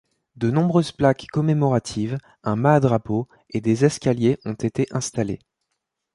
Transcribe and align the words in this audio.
De 0.35 0.49
nombreuses 0.49 0.91
plaques 0.91 1.27
commémoratives, 1.31 2.17
un 2.43 2.55
mat 2.55 2.77
à 2.77 2.79
drapeau, 2.79 3.27
et 3.51 3.61
des 3.61 3.85
escaliers 3.85 4.39
ont 4.45 4.55
été 4.55 4.87
installés. 4.89 5.37